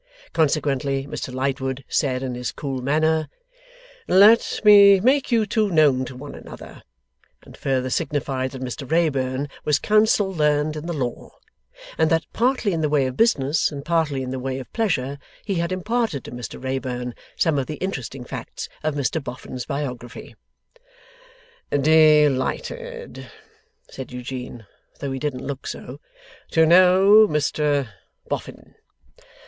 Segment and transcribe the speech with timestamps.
[0.33, 3.29] Consequently Mr Lightwood said, in his cool manner,
[4.07, 6.81] 'Let me make you two known to one another,'
[7.43, 11.35] and further signified that Mr Wrayburn was counsel learned in the law,
[11.99, 15.19] and that, partly in the way of business and partly in the way of pleasure,
[15.45, 20.33] he had imparted to Mr Wrayburn some of the interesting facts of Mr Boffin's biography.
[21.69, 23.29] 'Delighted,'
[23.87, 24.65] said Eugene
[24.97, 25.99] though he didn't look so
[26.49, 27.87] 'to know Mr
[28.27, 28.73] Boffin.